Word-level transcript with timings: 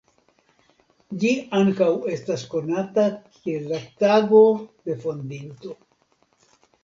Ĝi 1.23 1.33
ankaŭ 1.57 1.89
estas 2.13 2.45
konata 2.55 3.03
kiel 3.35 3.69
la 3.73 3.81
Tago 4.05 4.41
de 4.87 4.97
Fondinto. 5.03 5.77